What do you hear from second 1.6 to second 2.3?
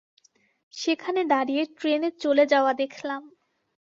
ট্রেনের